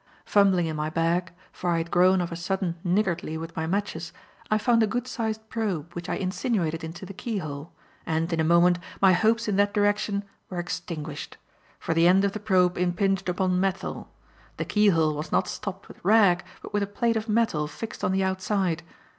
Fumbling 0.25 0.65
in 0.65 0.75
my 0.75 0.89
bag 0.89 1.31
for 1.51 1.69
I 1.69 1.77
had 1.77 1.91
grown 1.91 2.21
of 2.21 2.31
a 2.31 2.35
sudden 2.35 2.75
niggardly 2.83 3.37
with 3.37 3.55
my 3.55 3.67
matches 3.67 4.11
I 4.49 4.57
found 4.57 4.81
a 4.81 4.87
good 4.87 5.07
sized 5.07 5.47
probe, 5.47 5.93
which 5.93 6.09
I 6.09 6.15
insinuated 6.15 6.83
into 6.83 7.05
the 7.05 7.13
keyhole; 7.13 7.71
and, 8.03 8.33
in 8.33 8.39
a 8.39 8.43
moment, 8.43 8.79
my 8.99 9.13
hopes 9.13 9.47
in 9.47 9.57
that 9.57 9.75
direction 9.75 10.23
were 10.49 10.57
extinguished. 10.57 11.37
For 11.77 11.93
the 11.93 12.07
end 12.07 12.25
of 12.25 12.31
the 12.31 12.39
probe 12.39 12.79
impinged 12.79 13.29
upon 13.29 13.59
metal. 13.59 14.11
The 14.57 14.65
keyhole 14.65 15.13
was 15.13 15.31
not 15.31 15.47
stopped 15.47 15.87
with 15.87 16.03
rag, 16.03 16.43
but 16.63 16.73
with 16.73 16.81
a 16.81 16.87
plate 16.87 17.15
of 17.15 17.29
metal 17.29 17.67
fixed 17.67 18.03
on 18.03 18.11
the 18.11 18.23
outside. 18.23 18.81